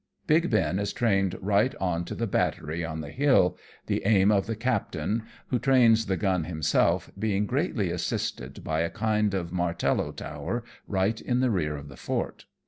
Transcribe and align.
Big 0.25 0.49
Ben 0.49 0.79
is 0.79 0.93
trained 0.93 1.37
right 1.41 1.75
on 1.75 2.03
to 2.05 2.15
the 2.15 2.25
battery 2.25 2.83
on 2.83 3.01
the 3.01 3.11
hiU, 3.11 3.55
the 3.85 4.03
aim 4.03 4.31
of 4.31 4.47
the 4.47 4.55
captain, 4.55 5.21
who 5.49 5.59
trains 5.59 6.07
the 6.07 6.17
gun 6.17 6.45
him 6.45 6.63
self, 6.63 7.11
being 7.19 7.45
greatly 7.45 7.91
assisted 7.91 8.63
by 8.63 8.79
a 8.81 8.89
kind 8.89 9.35
of 9.35 9.51
martello 9.51 10.11
tower 10.11 10.63
right 10.87 11.21
in 11.21 11.39
the 11.39 11.51
rear 11.51 11.77
of 11.77 11.87
the 11.87 11.97
fort. 11.97 12.45